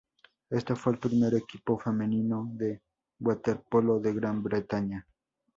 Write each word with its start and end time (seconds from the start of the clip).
Este 0.49 0.75
fue 0.75 0.93
el 0.93 0.97
primer 0.99 1.35
equipo 1.35 1.77
femenino 1.77 2.49
de 2.55 2.81
waterpolo 3.19 3.99
de 3.99 4.11
Gran 4.15 4.41
Bretaña. 4.41 5.05